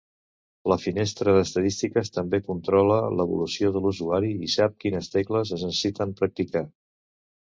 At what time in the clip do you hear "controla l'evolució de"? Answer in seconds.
2.47-3.83